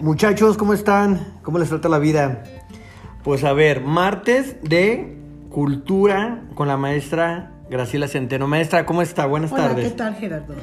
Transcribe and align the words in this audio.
Muchachos, 0.00 0.56
¿cómo 0.56 0.72
están? 0.72 1.26
¿Cómo 1.42 1.58
les 1.58 1.68
trata 1.68 1.90
la 1.90 1.98
vida? 1.98 2.42
Pues 3.22 3.44
a 3.44 3.52
ver, 3.52 3.82
martes 3.82 4.56
de 4.62 5.18
cultura 5.50 6.44
con 6.54 6.68
la 6.68 6.78
maestra 6.78 7.52
Graciela 7.68 8.08
Centeno. 8.08 8.48
Maestra, 8.48 8.86
¿cómo 8.86 9.02
está? 9.02 9.26
Buenas 9.26 9.52
Hola, 9.52 9.68
tardes. 9.68 9.90
¿qué 9.90 9.94
tal, 9.94 10.14
Gerardo? 10.14 10.54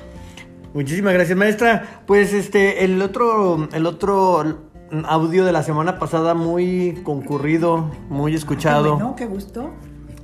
Muchísimas 0.73 1.13
gracias, 1.13 1.37
maestra. 1.37 2.01
Pues 2.07 2.33
este, 2.33 2.83
el 2.83 2.99
otro, 2.99 3.69
el 3.73 3.85
otro 3.85 4.57
audio 5.05 5.45
de 5.45 5.51
la 5.51 5.61
semana 5.61 5.99
pasada 5.99 6.33
muy 6.33 7.01
concurrido, 7.03 7.91
muy 8.09 8.33
escuchado. 8.33 8.83
Qué 8.83 9.03
bueno, 9.03 9.15
qué 9.15 9.25
gusto. 9.27 9.69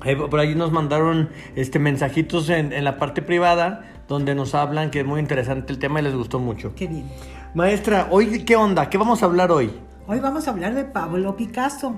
Eh, 0.05 0.15
por 0.15 0.39
ahí 0.39 0.55
nos 0.55 0.71
mandaron 0.71 1.29
este 1.55 1.77
mensajitos 1.77 2.49
en, 2.49 2.73
en 2.73 2.83
la 2.83 2.97
parte 2.97 3.21
privada 3.21 3.83
donde 4.07 4.33
nos 4.33 4.55
hablan 4.55 4.89
que 4.89 5.01
es 5.01 5.05
muy 5.05 5.19
interesante 5.19 5.71
el 5.71 5.77
tema 5.77 5.99
y 5.99 6.03
les 6.03 6.15
gustó 6.15 6.39
mucho. 6.39 6.73
Qué 6.75 6.87
bien. 6.87 7.05
Maestra, 7.53 8.07
hoy 8.09 8.43
qué 8.45 8.55
onda, 8.55 8.89
¿qué 8.89 8.97
vamos 8.97 9.21
a 9.21 9.25
hablar 9.25 9.51
hoy? 9.51 9.71
Hoy 10.07 10.19
vamos 10.19 10.47
a 10.47 10.51
hablar 10.51 10.73
de 10.73 10.85
Pablo 10.85 11.35
Picasso, 11.35 11.95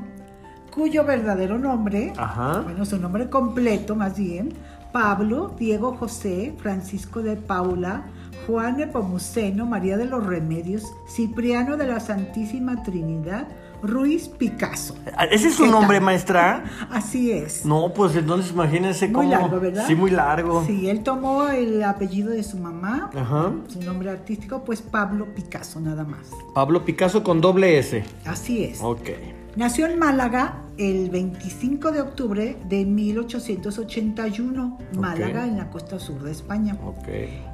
cuyo 0.69 1.05
verdadero 1.05 1.57
nombre, 1.57 2.11
Ajá. 2.17 2.59
bueno, 2.59 2.83
su 2.83 2.99
nombre 2.99 3.29
completo 3.29 3.95
más 3.95 4.17
bien, 4.17 4.53
Pablo 4.91 5.55
Diego 5.57 5.95
José 5.95 6.53
Francisco 6.57 7.21
de 7.21 7.37
Paula 7.37 8.03
Juan 8.45 8.77
Nepomuceno 8.77 9.65
María 9.65 9.95
de 9.97 10.05
los 10.05 10.25
Remedios 10.25 10.83
Cipriano 11.07 11.77
de 11.77 11.87
la 11.87 12.01
Santísima 12.01 12.83
Trinidad 12.83 13.47
Ruiz 13.85 14.27
Picasso. 14.27 14.95
¿Ese 15.31 15.49
es 15.49 15.55
su 15.55 15.63
¿Qué 15.63 15.69
nombre, 15.69 15.97
tal? 15.97 16.05
maestra? 16.05 16.63
Así 16.91 17.31
es. 17.31 17.65
No, 17.65 17.93
pues 17.93 18.15
entonces 18.15 18.51
imagínense 18.51 19.07
Muy 19.07 19.25
cómo. 19.27 19.29
largo, 19.29 19.59
¿verdad? 19.59 19.85
Sí, 19.87 19.95
muy 19.95 20.11
largo. 20.11 20.63
Sí, 20.65 20.89
él 20.89 21.03
tomó 21.03 21.47
el 21.49 21.83
apellido 21.83 22.31
de 22.31 22.43
su 22.43 22.57
mamá, 22.57 23.09
Ajá. 23.15 23.51
su 23.67 23.81
nombre 23.81 24.09
artístico, 24.09 24.63
pues 24.63 24.81
Pablo 24.81 25.27
Picasso, 25.35 25.79
nada 25.79 26.03
más. 26.03 26.27
Pablo 26.53 26.83
Picasso 26.85 27.23
con 27.23 27.41
doble 27.41 27.77
S. 27.79 28.03
Así 28.25 28.63
es. 28.63 28.79
Ok. 28.81 29.09
Nació 29.55 29.85
en 29.87 29.97
Málaga 29.97 30.61
el 30.77 31.09
25 31.09 31.91
de 31.91 32.01
octubre 32.01 32.57
de 32.67 32.83
1881, 32.85 34.77
Málaga 34.97 35.47
en 35.47 35.55
la 35.57 35.69
costa 35.69 35.97
sur 35.97 36.21
de 36.23 36.31
España. 36.31 36.77
Ok. 36.85 37.07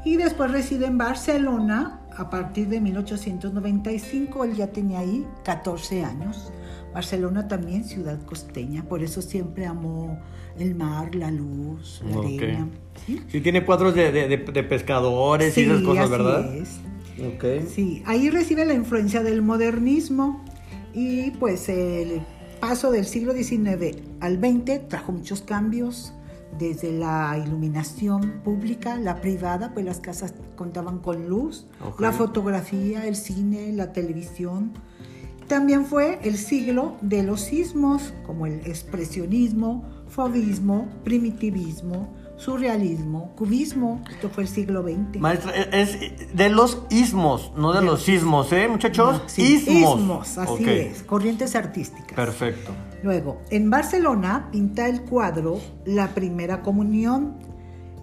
Y 0.03 0.15
después 0.17 0.51
reside 0.51 0.87
en 0.87 0.97
Barcelona 0.97 1.99
a 2.17 2.29
partir 2.31 2.67
de 2.69 2.81
1895, 2.81 4.43
él 4.45 4.55
ya 4.55 4.67
tenía 4.67 4.99
ahí 4.99 5.25
14 5.45 6.03
años. 6.03 6.51
Barcelona 6.93 7.47
también 7.47 7.85
ciudad 7.85 8.19
costeña, 8.25 8.83
por 8.83 9.01
eso 9.03 9.21
siempre 9.21 9.65
amó 9.67 10.19
el 10.59 10.75
mar, 10.75 11.13
la 11.15 11.29
luz, 11.31 12.01
la 12.09 12.17
Ok. 12.17 12.25
arena. 12.25 12.67
¿sí? 13.05 13.21
Sí, 13.29 13.41
tiene 13.41 13.63
cuadros 13.63 13.93
de, 13.95 14.11
de- 14.11 14.27
de- 14.27 14.63
pescadores 14.63 15.57
y 15.57 15.61
esas 15.61 15.79
Sí, 15.79 15.85
cosas, 15.85 16.03
así 16.05 16.11
¿verdad? 16.11 16.55
es. 16.55 16.79
Ok. 17.33 17.69
Sí, 17.69 18.01
ahí 18.07 18.29
recibe 18.29 18.65
la 18.65 18.73
influencia 18.73 19.21
del 19.23 19.41
modernismo 19.41 20.43
y 20.93 21.31
pues 21.31 21.69
el 21.69 22.21
paso 22.59 22.91
del 22.91 23.05
siglo 23.05 23.33
XIX 23.33 23.97
al 24.19 24.37
XX 24.37 24.87
trajo 24.87 25.11
muchos 25.11 25.41
cambios, 25.41 26.13
desde 26.57 26.91
la 26.91 27.41
iluminación 27.43 28.41
pública, 28.43 28.97
la 28.97 29.21
privada, 29.21 29.73
pues 29.73 29.85
las 29.85 29.99
casas 29.99 30.33
contaban 30.55 30.99
con 30.99 31.27
luz, 31.27 31.65
la 31.99 32.11
fotografía, 32.11 33.07
el 33.07 33.15
cine, 33.15 33.71
la 33.71 33.93
televisión. 33.93 34.73
También 35.47 35.85
fue 35.85 36.19
el 36.23 36.37
siglo 36.37 36.97
de 37.01 37.23
los 37.23 37.41
sismos, 37.41 38.13
como 38.25 38.45
el 38.45 38.65
expresionismo, 38.65 39.83
fauvismo, 40.07 40.89
primitivismo, 41.03 42.13
surrealismo, 42.41 43.31
cubismo. 43.35 44.01
Esto 44.09 44.29
fue 44.29 44.43
el 44.43 44.49
siglo 44.49 44.81
XX. 44.83 45.19
Maestra, 45.19 45.53
es 45.71 45.97
de 46.35 46.49
los 46.49 46.83
ismos, 46.89 47.51
no 47.55 47.71
de, 47.71 47.79
De 47.81 47.85
los 47.85 48.01
sismos, 48.03 48.51
¿eh, 48.51 48.67
muchachos? 48.67 49.21
No, 49.21 49.29
sí, 49.29 49.53
ismos. 49.55 49.99
ismos, 49.99 50.37
así 50.37 50.65
es, 50.69 51.03
corrientes 51.03 51.55
artísticas. 51.55 52.13
Perfecto. 52.15 52.71
Luego, 53.03 53.41
en 53.49 53.69
Barcelona 53.69 54.49
pinta 54.51 54.87
el 54.87 55.01
cuadro 55.03 55.59
La 55.85 56.09
Primera 56.15 56.61
Comunión. 56.61 57.35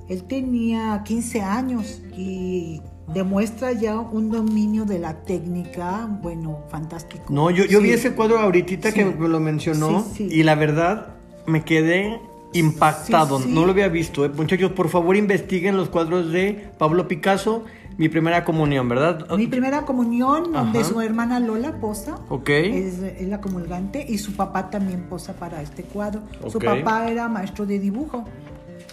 Él 0.08 0.24
tenía 0.24 1.02
15 1.04 1.40
años 1.42 2.00
y 2.16 2.80
demuestra 3.12 3.72
ya 3.72 3.98
un 3.98 4.30
dominio 4.30 4.84
de 4.84 4.98
la 4.98 5.22
técnica, 5.22 6.08
bueno, 6.22 6.60
fantástico. 6.70 7.24
No, 7.28 7.50
yo, 7.50 7.64
yo 7.64 7.78
Sí. 7.80 7.84
vi 7.86 7.90
ese 7.92 8.12
cuadro 8.14 8.38
ahorita 8.38 8.92
que 8.92 9.04
Sí. 9.04 9.14
me 9.18 9.28
lo 9.28 9.40
mencionó 9.40 10.02
Sí, 10.14 10.28
sí. 10.28 10.28
y 10.30 10.42
la 10.44 10.54
verdad 10.54 11.14
me 11.46 11.64
quedé 11.64 12.20
impactado. 12.52 13.38
Sí, 13.38 13.44
sí. 13.44 13.52
No 13.54 13.64
lo 13.64 13.72
había 13.72 13.88
visto. 13.88 14.24
¿eh? 14.24 14.30
Muchachos, 14.34 14.72
por 14.72 14.88
favor 14.88 15.16
investiguen 15.16 15.76
los 15.76 15.88
cuadros 15.88 16.32
de 16.32 16.70
Pablo 16.78 17.06
Picasso, 17.08 17.64
mi 17.98 18.08
primera 18.08 18.44
comunión, 18.44 18.88
¿verdad? 18.88 19.26
Mi 19.36 19.46
primera 19.48 19.82
comunión, 19.84 20.52
donde 20.52 20.80
Ajá. 20.80 20.88
su 20.88 21.00
hermana 21.00 21.40
Lola 21.40 21.80
posa, 21.80 22.18
Ok. 22.28 22.48
es, 22.50 23.00
es 23.00 23.28
la 23.28 23.40
comulgante, 23.40 24.04
y 24.08 24.18
su 24.18 24.34
papá 24.34 24.70
también 24.70 25.02
posa 25.08 25.32
para 25.34 25.60
este 25.62 25.82
cuadro. 25.82 26.22
Su 26.48 26.58
Ok. 26.58 26.64
papá 26.64 27.10
era 27.10 27.28
maestro 27.28 27.66
de 27.66 27.78
dibujo. 27.78 28.24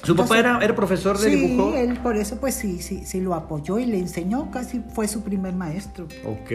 ¿Su 0.05 0.15
papá 0.15 0.37
Entonces- 0.37 0.39
era, 0.57 0.59
era 0.65 0.75
profesor 0.75 1.17
de 1.17 1.29
sí, 1.29 1.35
dibujo? 1.35 1.75
él 1.75 1.97
por 1.99 2.15
eso 2.15 2.39
pues 2.39 2.53
sí, 2.53 2.79
sí, 2.81 3.03
sí 3.05 3.21
lo 3.21 3.33
apoyó 3.33 3.79
y 3.79 3.85
le 3.85 3.97
enseñó, 3.97 4.51
casi 4.51 4.81
fue 4.93 5.07
su 5.07 5.23
primer 5.23 5.53
maestro. 5.53 6.05
Ok. 6.25 6.51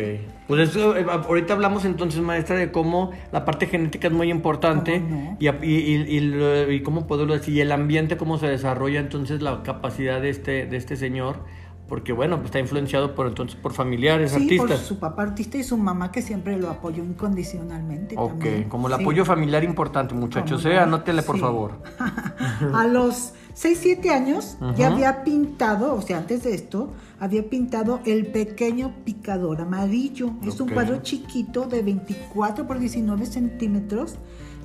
Pues 0.46 0.68
eso, 0.70 0.96
eh, 0.96 1.04
ahorita 1.08 1.52
hablamos 1.54 1.84
entonces, 1.84 2.20
maestra, 2.22 2.56
de 2.56 2.70
cómo 2.72 3.10
la 3.32 3.44
parte 3.44 3.66
genética 3.66 4.08
es 4.08 4.14
muy 4.14 4.30
importante 4.30 5.00
¿Cómo 5.00 5.16
no? 5.32 5.36
y, 5.40 5.48
y, 5.48 6.18
y- 6.18 6.74
y 6.74 6.82
cómo 6.82 7.06
poderlo 7.06 7.34
decir, 7.34 7.54
y 7.54 7.60
el 7.60 7.72
ambiente, 7.72 8.16
cómo 8.16 8.38
se 8.38 8.46
desarrolla 8.46 9.00
entonces 9.00 9.42
la 9.42 9.62
capacidad 9.62 10.20
de 10.20 10.30
este, 10.30 10.66
de 10.66 10.76
este 10.76 10.96
señor, 10.96 11.44
porque 11.90 12.12
bueno, 12.14 12.36
pues 12.36 12.46
está 12.46 12.60
influenciado 12.60 13.14
por 13.14 13.26
entonces 13.26 13.56
por 13.60 13.72
familiares, 13.74 14.30
Sí, 14.30 14.56
por 14.56 14.66
artistas. 14.70 14.86
su 14.88 14.98
papá 14.98 15.22
artista 15.24 15.58
y 15.58 15.64
su 15.64 15.76
mamá 15.76 16.10
que 16.10 16.22
siempre 16.22 16.56
lo 16.56 16.70
apoyó 16.70 17.04
incondicionalmente. 17.04 18.14
Ok, 18.16 18.30
también. 18.30 18.68
como 18.70 18.88
el 18.88 18.94
Sí. 18.94 19.02
apoyo 19.02 19.24
familiar 19.26 19.64
importante, 19.64 20.14
muchachos, 20.14 20.62
¿Cómo 20.62 20.72
¿eh? 20.72 20.76
no? 20.78 20.82
Anótenle, 20.84 21.22
por 21.22 21.34
Sí. 21.34 21.40
favor. 21.42 21.82
A 22.74 22.86
los 22.86 23.32
6, 23.54 23.78
7 23.82 24.10
años 24.10 24.56
ya 24.76 24.86
había 24.92 25.24
pintado, 25.24 25.94
o 25.94 26.00
sea, 26.00 26.18
antes 26.18 26.44
de 26.44 26.54
esto, 26.54 26.92
había 27.18 27.42
pintado 27.50 28.00
El 28.06 28.26
pequeño 28.28 28.94
picador 29.04 29.60
amarillo. 29.60 30.30
Es 30.46 30.60
un 30.60 30.68
cuadro 30.70 31.02
chiquito 31.02 31.66
de 31.66 31.82
24 31.82 32.66
por 32.66 32.78
19 32.78 33.26
centímetros 33.26 34.14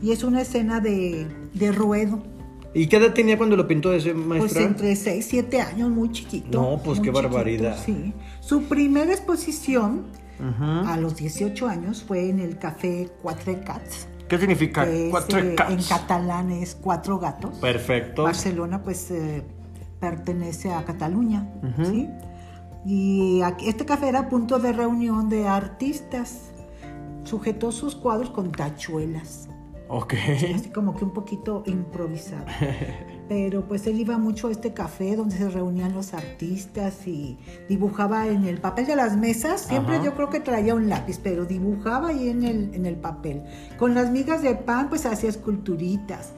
y 0.01 0.11
es 0.11 0.23
una 0.23 0.41
escena 0.41 0.79
de, 0.79 1.25
de 1.55 1.71
ruedo. 1.71 2.21
¿Y 2.75 2.87
qué 2.87 2.97
edad 2.97 3.13
tenía 3.13 3.37
cuando 3.37 3.55
lo 3.55 3.67
pintó 3.67 3.93
ese 3.93 4.13
Pues 4.13 4.25
maestra? 4.25 4.63
entre 4.63 4.95
6, 4.95 5.25
7 5.29 5.61
años, 5.61 5.89
muy 5.89 6.11
chiquito. 6.11 6.61
No, 6.61 6.83
pues, 6.83 6.99
qué 6.99 7.09
barbaridad. 7.09 7.77
Sí. 7.83 8.13
Su 8.41 8.63
primera 8.63 9.11
exposición 9.13 10.07
a 10.85 10.97
los 10.97 11.15
18 11.15 11.67
años 11.67 12.03
fue 12.03 12.29
en 12.29 12.39
el 12.39 12.57
café 12.59 13.09
Quatre 13.21 13.61
Cats. 13.61 14.07
¿Qué 14.27 14.37
significa? 14.37 14.85
Cuatro 15.09 15.39
eh, 15.39 15.55
cats. 15.55 15.71
en 15.71 15.81
catalán 15.83 16.51
es 16.51 16.75
cuatro 16.75 17.17
gatos. 17.19 17.55
Perfecto. 17.59 18.23
Barcelona 18.23 18.83
pues 18.83 19.09
eh, 19.11 19.43
pertenece 20.01 20.71
a 20.73 20.83
Cataluña. 20.83 21.47
¿sí? 21.85 22.09
Y 22.85 23.41
aquí- 23.43 23.69
este 23.69 23.85
café 23.85 24.09
era 24.09 24.27
punto 24.27 24.59
de 24.59 24.73
reunión 24.73 25.29
de 25.29 25.47
artistas. 25.47 26.51
Sujetó 27.23 27.71
sus 27.71 27.95
cuadros 27.95 28.29
con 28.31 28.51
tachuelas, 28.51 29.47
Ok. 29.87 30.13
así 30.55 30.69
como 30.69 30.95
que 30.95 31.03
un 31.03 31.11
poquito 31.11 31.63
improvisado. 31.65 32.45
Pero 33.29 33.67
pues 33.67 33.87
él 33.87 33.99
iba 33.99 34.17
mucho 34.17 34.47
a 34.47 34.51
este 34.51 34.73
café 34.73 35.15
donde 35.15 35.35
se 35.35 35.49
reunían 35.49 35.93
los 35.93 36.13
artistas 36.13 37.07
y 37.07 37.37
dibujaba 37.67 38.27
en 38.27 38.45
el 38.45 38.59
papel 38.59 38.85
de 38.85 38.95
las 38.95 39.17
mesas. 39.17 39.61
Siempre 39.61 39.95
Ajá. 39.95 40.05
yo 40.05 40.13
creo 40.15 40.29
que 40.29 40.39
traía 40.39 40.75
un 40.75 40.89
lápiz, 40.89 41.19
pero 41.23 41.45
dibujaba 41.45 42.09
ahí 42.09 42.29
en 42.29 42.43
el, 42.43 42.75
en 42.75 42.85
el 42.85 42.97
papel. 42.97 43.43
Con 43.77 43.95
las 43.95 44.11
migas 44.11 44.43
de 44.43 44.53
pan 44.55 44.89
pues 44.89 45.07
hacía 45.07 45.29
esculturitas. 45.29 46.33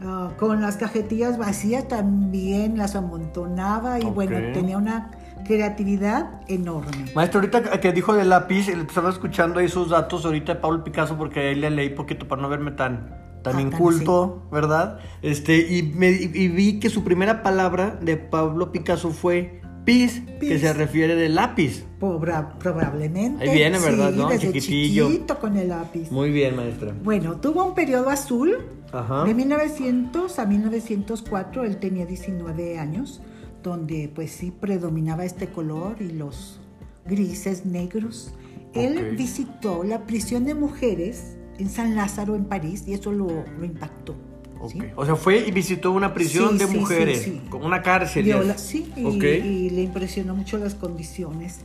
Ah, 0.00 0.30
con 0.38 0.60
las 0.60 0.76
cajetillas 0.76 1.38
vacías 1.38 1.88
también 1.88 2.78
las 2.78 2.94
amontonaba 2.94 3.98
y 3.98 4.04
bueno, 4.04 4.36
tenía 4.52 4.78
una 4.78 5.10
creatividad 5.48 6.42
enorme. 6.46 7.06
Maestro, 7.14 7.40
ahorita 7.40 7.80
que 7.80 7.92
dijo 7.92 8.14
del 8.14 8.28
lápiz, 8.28 8.68
estaba 8.68 9.10
escuchando 9.10 9.58
ahí 9.58 9.68
sus 9.68 9.90
datos 9.90 10.24
ahorita 10.24 10.54
de 10.54 10.60
Pablo 10.60 10.84
Picasso 10.84 11.16
porque 11.18 11.40
ahí 11.40 11.54
le 11.56 11.70
leí 11.70 11.88
poquito 11.90 12.28
para 12.28 12.40
no 12.42 12.48
verme 12.48 12.70
tan, 12.72 13.16
tan 13.42 13.56
Ah, 13.56 13.60
inculto, 13.60 14.46
¿verdad? 14.52 15.00
Este, 15.22 15.56
y, 15.56 15.82
me, 15.82 16.10
y 16.10 16.48
vi 16.48 16.78
que 16.78 16.90
su 16.90 17.02
primera 17.02 17.42
palabra 17.42 17.98
de 18.00 18.16
Pablo 18.16 18.70
Picasso 18.70 19.10
fue 19.10 19.60
pis, 19.84 20.22
que 20.38 20.58
se 20.58 20.72
refiere 20.74 21.14
de 21.16 21.30
lápiz. 21.30 21.84
Pobra- 21.98 22.58
probablemente. 22.58 23.42
Ahí 23.48 23.56
viene, 23.56 23.78
¿verdad, 23.78 24.12
Sí, 24.12 24.18
no? 24.18 24.28
Desde 24.28 24.46
Chiquitillo. 24.52 25.08
chiquito 25.08 25.38
con 25.38 25.56
el 25.56 25.68
lápiz. 25.70 26.10
Muy 26.12 26.30
bien, 26.30 26.56
maestra. 26.56 26.92
Bueno, 27.02 27.36
tuvo 27.40 27.64
un 27.64 27.74
periodo 27.74 28.10
azul 28.10 28.58
Ajá. 28.92 29.24
de 29.24 29.32
1900 29.34 30.38
a 30.38 30.44
1904, 30.44 31.64
él 31.64 31.78
tenía 31.78 32.04
19 32.06 32.78
años, 32.78 33.22
donde 33.62 34.10
pues 34.14 34.30
sí 34.30 34.50
predominaba 34.50 35.24
este 35.24 35.48
color 35.48 35.96
y 36.00 36.10
los 36.12 36.60
grises 37.06 37.64
negros. 37.66 38.32
Él 38.74 39.16
visitó 39.16 39.82
la 39.82 40.06
prisión 40.06 40.44
de 40.44 40.54
mujeres 40.54 41.36
en 41.58 41.68
San 41.70 41.96
Lázaro, 41.96 42.36
en 42.36 42.44
París, 42.44 42.84
y 42.86 42.92
eso 42.94 43.10
lo, 43.12 43.26
lo 43.58 43.64
impactó. 43.64 44.14
Ok. 44.60 44.70
¿sí? 44.72 44.78
O 44.96 45.04
sea, 45.06 45.16
fue 45.16 45.46
y 45.46 45.50
visitó 45.50 45.92
una 45.92 46.12
prisión 46.14 46.52
Sí, 46.52 46.58
de 46.58 46.66
sí, 46.66 46.76
mujeres, 46.78 47.32
como 47.48 47.66
una 47.66 47.82
cárcel. 47.82 48.24
Viola- 48.24 48.58
sí, 48.58 48.92
y, 48.96 49.70
le 49.70 49.82
impresionó 49.82 50.34
mucho 50.34 50.58
las 50.58 50.74
condiciones. 50.74 51.60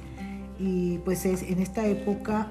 Y 0.60 1.00
pues 1.00 1.26
es, 1.26 1.44
en 1.44 1.60
esta 1.60 1.86
época 1.88 2.48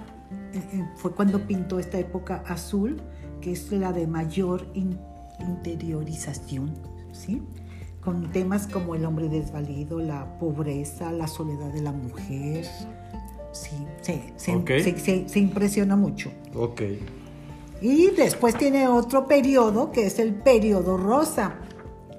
eh, 0.53 0.61
eh, 0.75 0.85
fue 0.97 1.13
cuando 1.13 1.41
pintó 1.47 1.79
esta 1.79 1.99
época 1.99 2.45
azul, 2.47 3.01
que 3.41 3.53
es 3.53 3.73
la 3.73 3.93
de 3.93 4.07
mayor 4.07 4.67
in- 4.75 4.99
interiorización, 5.41 6.73
¿sí? 7.13 7.43
Con 8.05 8.33
temas 8.33 8.67
como 8.67 8.95
el 8.97 9.05
hombre 9.05 9.29
desvalido, 9.29 10.01
la 10.01 10.39
pobreza, 10.39 11.13
la 11.13 11.29
soledad 11.29 11.73
de 11.73 11.83
la 11.83 11.93
mujer. 11.93 12.67
Sí, 13.53 13.77
se, 14.01 14.33
se- 14.37 14.57
Ok. 14.57 14.69
se- 14.83 14.99
se- 14.99 15.29
se 15.29 15.39
impresiona 15.39 15.95
mucho. 15.95 16.31
Ok. 16.55 16.83
Y 17.81 18.11
después 18.11 18.57
tiene 18.57 18.89
otro 18.89 19.27
periodo 19.29 19.93
que 19.93 20.07
es 20.07 20.19
el 20.19 20.35
periodo 20.35 20.97
rosa. 20.97 21.55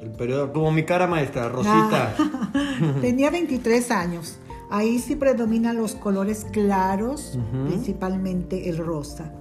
El 0.01 0.11
periodo, 0.11 0.51
como 0.53 0.71
mi 0.71 0.83
cara 0.83 1.07
maestra, 1.07 1.49
Rosita. 1.49 2.15
Ah, 2.17 2.93
tenía 3.01 3.29
23 3.29 3.89
años. 3.91 4.37
Ahí 4.69 4.99
sí 4.99 5.15
predominan 5.15 5.77
los 5.77 5.95
colores 5.95 6.45
claros, 6.51 7.37
principalmente 7.67 8.69
el 8.69 8.77
rosa. 8.77 9.31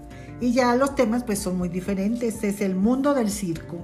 Y 0.41 0.53
ya 0.53 0.75
los 0.77 0.95
temas 0.95 1.25
pues 1.25 1.39
son 1.39 1.57
muy 1.57 1.69
diferentes. 1.69 2.43
Es 2.45 2.61
el 2.61 2.75
mundo 2.75 3.15
del 3.15 3.31
circo. 3.31 3.77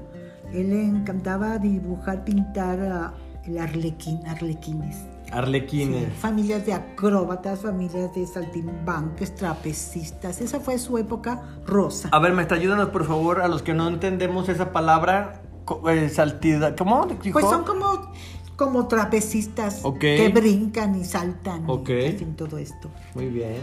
Él 0.53 0.71
le 0.71 0.83
encantaba 0.85 1.59
dibujar, 1.59 2.25
pintar 2.25 3.15
el 3.45 3.59
arlequín, 3.59 4.27
arlequines. 4.27 5.07
Arlequines. 5.31 6.05
Sí, 6.05 6.21
familias 6.21 6.65
de 6.65 6.73
acróbatas, 6.73 7.61
familias 7.61 8.15
de 8.15 8.27
saltimbanques, 8.27 9.35
trapecistas. 9.35 10.41
Esa 10.41 10.61
fue 10.61 10.79
su 10.79 10.97
época 10.97 11.43
rosa. 11.67 12.09
A 12.13 12.19
ver, 12.19 12.33
maestra, 12.33 12.57
ayúdanos 12.57 12.89
por 12.89 13.05
favor 13.05 13.41
a 13.41 13.49
los 13.49 13.63
que 13.63 13.75
no 13.75 13.89
entendemos 13.89 14.49
esa 14.49 14.73
palabra. 14.73 15.43
eh, 15.91 16.09
saltida. 16.09 16.75
¿Cómo 16.75 17.07
dijo? 17.23 17.39
Pues 17.39 17.45
son 17.45 17.65
como, 17.65 18.11
como 18.59 18.89
trapecistas 18.89 19.85
Ok. 19.85 20.01
que 20.01 20.31
brincan 20.35 21.01
y 21.01 21.05
saltan 21.05 21.63
y 21.63 21.71
Ok. 21.71 21.91
hacen 21.91 22.35
todo 22.35 22.59
esto. 22.59 22.91
Muy 23.15 23.29
bien. 23.29 23.55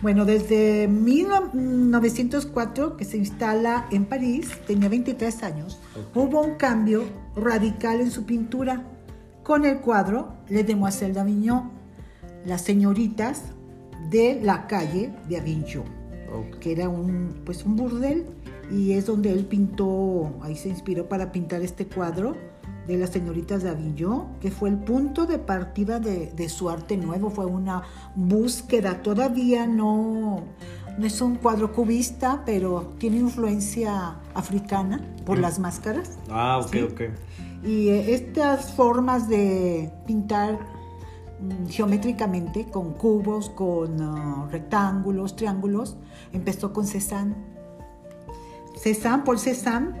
Bueno, 0.00 0.24
desde 0.24 0.88
1904 0.88 2.96
que 2.96 3.04
se 3.04 3.18
instala 3.18 3.86
en 3.90 4.06
París, 4.06 4.50
tenía 4.66 4.88
23 4.88 5.42
años, 5.42 5.78
hubo 6.14 6.40
un 6.40 6.54
cambio 6.54 7.04
radical 7.36 8.00
en 8.00 8.10
su 8.10 8.24
pintura 8.24 8.84
con 9.42 9.66
el 9.66 9.80
cuadro 9.80 10.32
Les 10.48 10.66
Demoiselles 10.66 11.14
d'Avignon, 11.14 11.70
las 12.46 12.62
señoritas 12.62 13.42
de 14.08 14.40
la 14.42 14.66
calle 14.66 15.12
de 15.28 15.36
Avignon 15.36 15.84
que 16.60 16.72
era 16.72 16.88
un, 16.88 17.42
pues 17.44 17.62
un 17.64 17.76
burdel 17.76 18.24
y 18.70 18.92
es 18.92 19.04
donde 19.04 19.30
él 19.30 19.44
pintó, 19.44 20.32
ahí 20.40 20.56
se 20.56 20.70
inspiró 20.70 21.06
para 21.06 21.30
pintar 21.30 21.60
este 21.60 21.86
cuadro 21.86 22.34
de 22.86 22.96
las 22.96 23.10
señoritas 23.10 23.62
de 23.62 23.70
Avignon, 23.70 24.38
que 24.40 24.50
fue 24.50 24.68
el 24.68 24.78
punto 24.78 25.26
de 25.26 25.38
partida 25.38 26.00
de, 26.00 26.32
de 26.34 26.48
su 26.48 26.68
arte 26.68 26.96
nuevo, 26.96 27.30
fue 27.30 27.46
una 27.46 27.82
búsqueda, 28.16 29.02
todavía 29.02 29.66
no, 29.66 30.42
no 30.98 31.06
es 31.06 31.20
un 31.20 31.36
cuadro 31.36 31.72
cubista, 31.72 32.42
pero 32.44 32.92
tiene 32.98 33.18
influencia 33.18 34.16
africana 34.34 35.00
por 35.24 35.38
las 35.38 35.58
máscaras. 35.58 36.18
Ah, 36.30 36.58
ok, 36.58 36.72
¿sí? 36.72 36.82
ok. 36.82 37.00
Y 37.64 37.88
eh, 37.88 38.14
estas 38.14 38.72
formas 38.72 39.28
de 39.28 39.92
pintar 40.06 40.58
mm, 41.40 41.68
geométricamente, 41.68 42.66
con 42.66 42.92
cubos, 42.94 43.50
con 43.50 44.00
ah, 44.00 44.48
rectángulos, 44.50 45.36
triángulos, 45.36 45.96
empezó 46.32 46.72
con 46.72 46.86
Cézanne. 46.86 47.34
Cézanne, 48.82 49.22
Paul 49.24 49.38
Cézanne, 49.38 49.94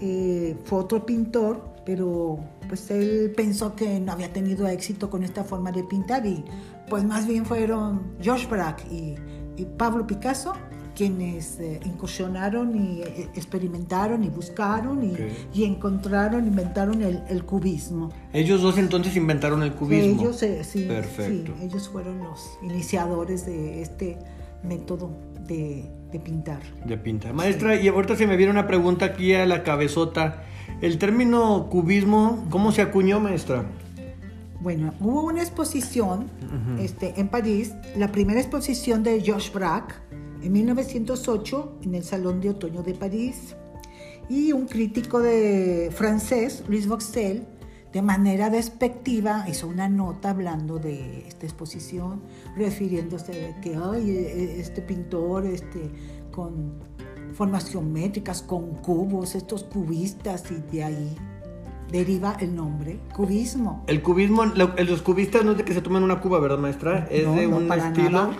eh, 0.00 0.56
fue 0.64 0.78
otro 0.78 1.04
pintor, 1.04 1.71
pero 1.84 2.38
pues 2.68 2.90
él 2.90 3.32
pensó 3.36 3.74
que 3.74 3.98
no 4.00 4.12
había 4.12 4.32
tenido 4.32 4.66
éxito 4.66 5.10
con 5.10 5.22
esta 5.22 5.44
forma 5.44 5.72
de 5.72 5.84
pintar 5.84 6.26
y 6.26 6.44
pues 6.88 7.04
más 7.04 7.26
bien 7.26 7.44
fueron 7.44 8.02
Georges 8.20 8.48
Braque 8.48 8.84
y, 8.90 9.14
y 9.60 9.64
Pablo 9.76 10.06
Picasso 10.06 10.52
quienes 10.94 11.58
eh, 11.58 11.80
incursionaron 11.84 12.76
y 12.76 13.00
eh, 13.02 13.28
experimentaron 13.34 14.24
y 14.24 14.28
buscaron 14.28 15.02
y, 15.02 15.12
Ok. 15.12 15.20
y 15.54 15.64
encontraron, 15.64 16.46
inventaron 16.46 17.02
el, 17.02 17.22
el 17.28 17.44
cubismo. 17.44 18.10
Ellos 18.32 18.60
dos 18.60 18.76
entonces 18.78 19.16
inventaron 19.16 19.62
el 19.62 19.72
cubismo. 19.72 20.20
Ellos, 20.20 20.42
eh, 20.42 20.62
sí, 20.64 20.84
Perfecto. 20.84 21.54
sí, 21.58 21.64
ellos 21.64 21.88
fueron 21.88 22.18
los 22.18 22.58
iniciadores 22.62 23.46
de 23.46 23.80
este 23.82 24.18
método 24.62 25.10
de, 25.46 25.90
de 26.12 26.20
pintar. 26.20 26.60
De 26.84 26.96
pinta. 26.96 27.32
Maestra, 27.32 27.80
y 27.80 27.88
ahorita 27.88 28.16
se 28.16 28.26
me 28.26 28.36
viene 28.36 28.52
una 28.52 28.66
pregunta 28.66 29.06
aquí 29.06 29.34
a 29.34 29.46
la 29.46 29.62
cabezota. 29.62 30.44
El 30.80 30.98
término 30.98 31.68
cubismo, 31.70 32.46
¿cómo 32.50 32.72
se 32.72 32.82
acuñó, 32.82 33.18
maestra? 33.18 33.64
Bueno, 34.60 34.94
hubo 35.00 35.22
una 35.24 35.42
exposición 35.42 36.28
este, 36.78 37.18
en 37.18 37.28
París, 37.28 37.72
la 37.96 38.12
primera 38.12 38.40
exposición 38.40 39.02
de 39.02 39.20
Georges 39.20 39.52
Braque 39.52 39.94
en 40.42 40.52
1908 40.52 41.78
en 41.84 41.94
el 41.94 42.04
Salón 42.04 42.40
de 42.40 42.50
Otoño 42.50 42.82
de 42.82 42.94
París. 42.94 43.56
Y 44.28 44.52
un 44.52 44.66
crítico 44.66 45.20
de 45.20 45.90
francés, 45.92 46.62
Louis 46.68 46.86
Vauxel, 46.86 47.44
de 47.92 48.02
manera 48.02 48.48
despectiva 48.50 49.44
hizo 49.48 49.68
una 49.68 49.88
nota 49.88 50.30
hablando 50.30 50.78
de 50.78 51.26
esta 51.28 51.44
exposición, 51.46 52.22
refiriéndose 52.56 53.32
de 53.32 53.54
que 53.60 53.76
ay, 53.76 54.10
e- 54.10 54.60
este 54.60 54.80
pintor 54.82 55.44
este, 55.46 55.90
con 56.30 56.72
formas 57.34 57.68
geométricas, 57.70 58.42
con 58.42 58.76
cubos, 58.76 59.34
estos 59.34 59.64
cubistas, 59.64 60.44
y 60.50 60.54
de 60.74 60.84
ahí 60.84 61.16
deriva 61.90 62.36
el 62.40 62.54
nombre 62.56 62.98
cubismo. 63.14 63.84
El 63.86 64.02
cubismo, 64.02 64.46
lo- 64.46 64.74
los 64.74 65.02
cubistas 65.02 65.44
no 65.44 65.52
es 65.52 65.58
de 65.58 65.64
que 65.64 65.74
se 65.74 65.82
tomen 65.82 66.02
una 66.02 66.20
cuba, 66.20 66.40
¿verdad, 66.40 66.58
maestra? 66.58 67.06
Es 67.10 67.26
No, 67.26 67.34
de 67.34 67.46
no, 67.46 67.56
un 67.58 67.70
estilo 67.72 68.10
nada. 68.10 68.30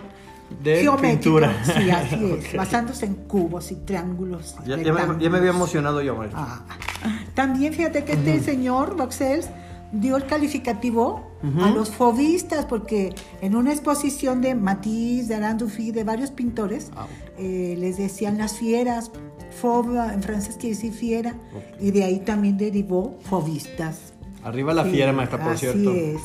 De 0.63 0.83
Geométrico, 0.83 1.39
pintura. 1.39 1.65
Sí, 1.65 1.91
así 1.91 2.33
es, 2.47 2.57
basándose 2.57 3.07
en 3.07 3.15
cubos 3.15 3.71
y 3.73 3.77
triángulos. 3.77 4.57
Ya, 4.67 4.77
ya 4.81 4.93
me, 4.93 5.23
ya 5.23 5.31
me 5.31 5.39
había 5.39 5.51
emocionado 5.51 6.03
yo, 6.03 6.17
maestra. 6.17 6.41
Ah, 6.43 6.63
También 7.35 7.73
fíjate 7.73 8.05
que 8.05 8.13
este 8.13 8.41
señor, 8.41 8.97
Voxels, 8.97 9.49
dio 9.93 10.17
el 10.17 10.25
calificativo 10.27 11.31
a 11.61 11.71
los 11.71 11.91
fobistas, 11.91 12.65
porque 12.67 13.15
en 13.41 13.57
una 13.57 13.73
exposición 13.73 14.41
de 14.41 14.55
Matisse, 14.55 15.29
de 15.29 15.35
Alain 15.35 15.59
Dufy, 15.59 15.91
de 15.91 16.05
varios 16.05 16.31
pintores, 16.31 16.91
Ah, 16.97 17.07
eh, 17.39 17.75
les 17.79 17.97
decían 17.99 18.39
las 18.39 18.57
fieras. 18.57 19.11
Fob 19.61 19.95
en 20.11 20.23
francés 20.23 20.57
quiere 20.59 20.75
decir 20.77 20.93
fiera, 20.95 21.35
y 21.79 21.91
de 21.91 22.05
ahí 22.05 22.21
también 22.21 22.57
derivó 22.57 23.19
fobistas. 23.29 24.13
Arriba 24.43 24.73
la 24.73 24.85
Sí, 24.85 24.91
fiera, 24.93 25.13
maestra, 25.13 25.39
por 25.43 25.53
así 25.53 25.67
cierto. 25.67 25.93
es. 25.93 26.21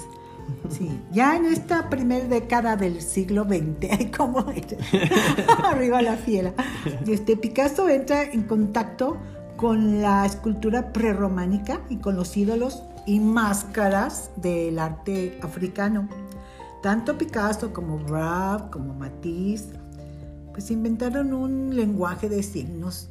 Sí, 0.69 0.89
ya 1.11 1.35
en 1.35 1.45
esta 1.45 1.89
primera 1.89 2.25
década 2.27 2.75
del 2.75 3.01
siglo 3.01 3.43
XX, 3.45 3.91
ay, 3.99 4.11
¿cómo 4.15 4.45
es? 4.51 4.75
Arriba 5.63 6.01
la 6.01 6.17
fiera. 6.17 6.53
Y 7.05 7.13
Este 7.13 7.37
Picasso 7.37 7.89
entra 7.89 8.23
en 8.23 8.43
contacto 8.43 9.17
con 9.55 10.01
la 10.01 10.25
escultura 10.25 10.93
prerrománica 10.93 11.81
y 11.89 11.97
con 11.97 12.15
los 12.15 12.35
ídolos 12.37 12.83
y 13.05 13.19
máscaras 13.19 14.31
del 14.35 14.77
arte 14.79 15.39
africano. 15.41 16.07
Tanto 16.83 17.17
Picasso 17.17 17.73
como 17.73 17.97
Braque, 17.97 18.69
como 18.71 18.93
Matisse, 18.93 19.73
pues 20.51 20.69
inventaron 20.69 21.33
un 21.33 21.75
lenguaje 21.75 22.29
de 22.29 22.43
signos, 22.43 23.09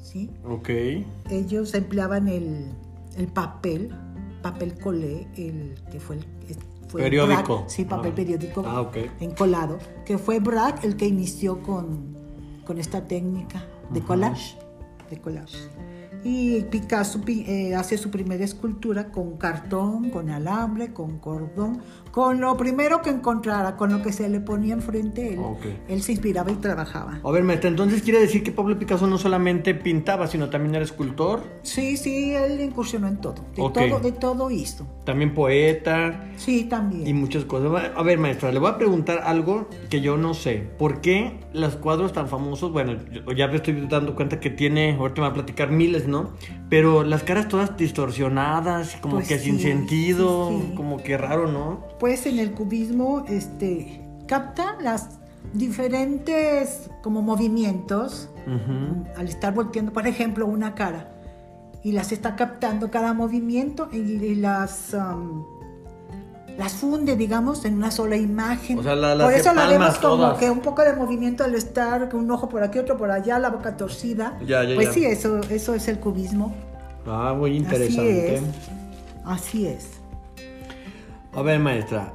¿sí? 0.00 0.30
Ok. 0.44 0.70
ellos 1.30 1.74
empleaban 1.74 2.28
el, 2.28 2.70
el 3.16 3.26
papel, 3.28 3.94
papel 4.42 4.78
colé, 4.78 5.26
el 5.36 5.74
que 5.90 6.00
fue 6.00 6.16
el 6.16 6.24
fue 6.88 7.02
Periódico. 7.02 7.64
Sí, 7.66 7.84
papel 7.84 8.12
Ah. 8.12 8.14
periódico 8.14 8.62
Ah, 8.64 8.80
ok. 8.80 8.96
encolado, 9.20 9.78
que 10.04 10.18
fue 10.18 10.38
Braque 10.38 10.86
el 10.86 10.96
que 10.96 11.06
inició 11.06 11.60
con, 11.62 12.16
con 12.64 12.78
esta 12.78 13.06
técnica 13.08 13.64
de 13.90 14.00
collage, 14.02 14.56
de 15.10 15.20
collage. 15.20 15.58
Y 16.28 16.62
Picasso 16.62 17.20
pi- 17.20 17.44
eh, 17.46 17.76
hace 17.76 17.96
su 17.96 18.10
primera 18.10 18.42
escultura 18.44 19.12
con 19.12 19.36
cartón, 19.36 20.10
con 20.10 20.28
alambre, 20.28 20.92
con 20.92 21.18
cordón, 21.20 21.80
con 22.10 22.40
lo 22.40 22.56
primero 22.56 23.00
que 23.00 23.10
encontrara, 23.10 23.76
con 23.76 23.92
lo 23.92 24.02
que 24.02 24.10
se 24.12 24.28
le 24.28 24.40
ponía 24.40 24.74
enfrente 24.74 25.34
él. 25.34 25.38
Ok. 25.38 25.66
Él 25.88 26.02
se 26.02 26.10
inspiraba 26.12 26.50
y 26.50 26.56
trabajaba. 26.56 27.20
A 27.22 27.30
ver, 27.30 27.44
maestra, 27.44 27.70
entonces 27.70 28.02
quiere 28.02 28.18
decir 28.18 28.42
que 28.42 28.50
Pablo 28.50 28.76
Picasso 28.76 29.06
no 29.06 29.18
solamente 29.18 29.72
pintaba, 29.74 30.26
sino 30.26 30.50
también 30.50 30.74
era 30.74 30.82
escultor, 30.84 31.44
Sí, 31.62 31.96
sí, 31.96 32.34
él 32.34 32.60
incursionó 32.60 33.06
en 33.06 33.18
todo. 33.20 33.44
De 33.54 33.62
Ok. 33.62 33.74
todo, 33.74 34.00
de 34.00 34.10
todo 34.12 34.50
hizo. 34.50 34.84
también 35.04 35.32
poeta 35.32 36.24
Sí, 36.36 36.64
también. 36.64 37.06
y 37.06 37.12
muchas 37.12 37.44
cosas. 37.44 37.92
A 37.94 38.02
ver, 38.02 38.18
maestra, 38.18 38.50
le 38.50 38.58
voy 38.58 38.70
a 38.70 38.78
preguntar 38.78 39.20
algo 39.24 39.68
que 39.90 40.00
yo 40.00 40.16
no 40.16 40.34
sé. 40.34 40.68
¿Por 40.76 41.00
qué 41.00 41.38
los 41.52 41.76
cuadros 41.76 42.12
tan 42.12 42.26
famosos, 42.28 42.72
bueno, 42.72 42.94
ya 43.36 43.46
me 43.46 43.56
estoy 43.56 43.86
dando 43.88 44.16
cuenta 44.16 44.40
que 44.40 44.50
tiene, 44.50 44.96
ahorita 44.96 45.20
me 45.20 45.26
va 45.28 45.30
a 45.30 45.34
platicar 45.34 45.70
miles, 45.70 46.08
¿no? 46.08 46.15
Pero 46.68 47.04
las 47.04 47.22
caras 47.22 47.48
todas 47.48 47.76
distorsionadas, 47.76 48.96
como 49.00 49.16
Pues 49.16 49.28
que 49.28 49.38
sin 49.38 49.60
sentido, 49.60 50.50
sí, 50.50 50.64
sí. 50.68 50.74
como 50.74 50.96
que 51.02 51.16
raro, 51.16 51.50
¿no? 51.50 51.84
Pues 52.00 52.26
en 52.26 52.38
el 52.38 52.52
cubismo, 52.52 53.24
este, 53.28 54.02
capta 54.26 54.76
las 54.80 55.18
diferentes 55.52 56.90
como 57.02 57.22
movimientos 57.22 58.28
al 59.16 59.28
estar 59.28 59.54
volteando, 59.54 59.92
por 59.92 60.06
ejemplo, 60.06 60.46
una 60.46 60.74
cara 60.74 61.12
y 61.82 61.92
las 61.92 62.12
está 62.12 62.36
captando 62.36 62.90
cada 62.90 63.12
movimiento 63.12 63.88
y, 63.92 63.98
y 63.98 64.34
las 64.36 64.94
las 66.58 66.72
funde, 66.72 67.16
digamos, 67.16 67.64
en 67.64 67.74
una 67.74 67.90
sola 67.90 68.16
imagen. 68.16 68.78
O 68.78 68.82
sea, 68.82 68.94
la- 68.96 69.14
las 69.14 69.26
por 69.26 69.34
eso 69.34 69.52
la 69.52 69.66
vemos 69.66 69.98
como 69.98 70.16
todas. 70.16 70.38
que 70.38 70.50
un 70.50 70.60
poco 70.60 70.82
de 70.82 70.92
movimiento 70.94 71.44
al 71.44 71.54
estar, 71.54 72.08
que 72.08 72.16
un 72.16 72.30
ojo 72.30 72.48
por 72.48 72.62
aquí, 72.62 72.78
otro 72.78 72.96
por 72.96 73.10
allá, 73.10 73.38
la 73.38 73.50
boca 73.50 73.76
torcida. 73.76 74.38
Ya, 74.46 74.64
ya, 74.64 74.74
pues 74.74 74.88
ya. 74.88 74.92
sí, 74.94 75.04
eso, 75.04 75.40
eso 75.50 75.74
es 75.74 75.88
el 75.88 75.98
cubismo. 76.00 76.54
Ah, 77.06 77.34
muy 77.36 77.50
Así 77.50 77.58
interesante. 77.58 78.34
es. 78.36 78.42
Así 79.24 79.66
es. 79.66 79.86
A 81.34 81.42
ver, 81.42 81.58
maestra, 81.60 82.12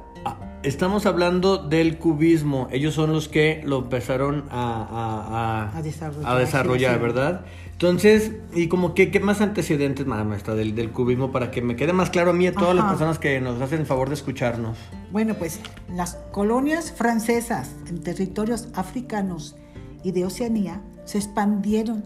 estamos 0.62 1.06
hablando 1.06 1.58
del 1.58 1.98
cubismo. 1.98 2.68
Ellos 2.70 2.94
son 2.94 3.12
los 3.12 3.28
que 3.28 3.62
lo 3.64 3.78
empezaron 3.78 4.44
a, 4.50 4.82
a- 4.82 5.70
a- 5.72 5.76
A 5.78 5.82
desarrollar, 5.82 6.38
desarrollar, 6.38 6.94
sí. 6.96 7.00
¿verdad? 7.02 7.44
Entonces, 7.72 8.32
y 8.54 8.68
como 8.68 8.94
que, 8.94 9.10
¿qué 9.10 9.18
más 9.18 9.40
antecedentes, 9.40 10.06
ma- 10.06 10.22
maestra, 10.22 10.54
del, 10.54 10.74
del 10.76 10.90
cubismo 10.90 11.32
para 11.32 11.50
que 11.50 11.62
me 11.62 11.74
quede 11.74 11.92
más 11.92 12.10
claro 12.10 12.30
a 12.30 12.32
mí 12.32 12.44
y 12.44 12.48
a 12.48 12.52
todas 12.52 12.76
las 12.76 12.84
personas 12.84 13.18
que 13.18 13.40
nos 13.40 13.60
hacen 13.60 13.80
el 13.80 13.86
favor 13.86 14.08
de 14.08 14.14
escucharnos? 14.14 14.78
Bueno, 15.10 15.34
pues 15.34 15.58
las 15.92 16.14
colonias 16.30 16.92
francesas 16.92 17.74
en 17.88 18.00
territorios 18.00 18.68
africanos 18.74 19.56
y 20.04 20.12
de 20.12 20.24
Oceanía 20.24 20.80
se 21.04 21.18
expandieron 21.18 22.04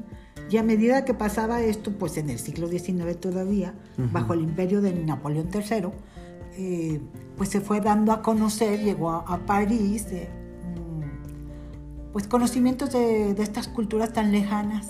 y 0.48 0.56
a 0.56 0.62
medida 0.62 1.04
que 1.04 1.12
pasaba 1.12 1.60
esto, 1.60 1.90
pues 1.92 2.16
en 2.16 2.30
el 2.30 2.38
siglo 2.38 2.68
XIX 2.68 3.18
todavía, 3.20 3.74
bajo 4.12 4.32
el 4.32 4.40
imperio 4.42 4.80
de 4.80 4.92
Napoleón 4.94 5.48
III, 5.52 5.88
eh, 6.58 7.00
pues 7.36 7.50
se 7.50 7.60
fue 7.60 7.80
dando 7.80 8.12
a 8.12 8.22
conocer, 8.22 8.80
llegó 8.82 9.10
a, 9.10 9.18
a 9.26 9.38
París, 9.44 10.06
eh, 10.10 10.28
mm, 10.74 12.12
pues 12.12 12.26
conocimientos 12.26 12.92
de, 12.92 13.34
de 13.34 13.42
estas 13.42 13.68
culturas 13.68 14.12
tan 14.12 14.32
lejanas, 14.32 14.86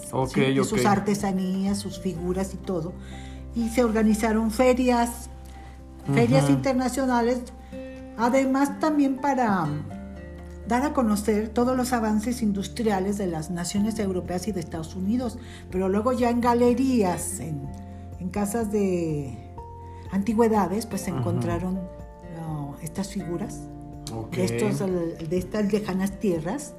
sus 0.65 0.87
artesanías, 0.87 1.79
sus 1.79 1.99
figuras 1.99 2.55
y 2.55 2.57
todo, 2.57 2.93
y 3.57 3.69
se 3.71 3.83
organizaron 3.83 4.53
ferias, 4.53 5.29
ferias 6.15 6.45
Ujú. 6.45 6.53
internacionales, 6.53 7.41
además 8.17 8.79
también 8.79 9.17
para 9.17 9.65
mm, 9.65 9.89
dar 10.69 10.85
a 10.85 10.93
conocer 10.93 11.49
todos 11.49 11.77
los 11.77 11.93
avances 11.93 12.43
industriales 12.43 13.19
de 13.19 13.27
las 13.27 13.51
naciones 13.51 13.99
europeas 13.99 14.47
y 14.47 14.53
de 14.53 14.61
Estados 14.61 14.95
Unidos, 14.95 15.39
pero 15.71 15.89
luego 15.89 16.13
ya 16.13 16.31
en 16.31 16.41
galerías, 16.41 17.41
en, 17.41 17.69
en 18.21 18.29
casas 18.29 18.71
de 18.71 19.46
antigüedades, 20.13 20.87
pues 20.87 21.03
se 21.03 21.11
encontraron 21.11 21.81
ah, 22.41 22.73
estas 22.83 23.09
figuras 23.09 23.61
Ok. 24.13 24.37
de, 24.37 24.45
estos, 24.45 24.79
de 24.81 25.37
estas 25.39 25.73
lejanas 25.73 26.19
tierras 26.21 26.75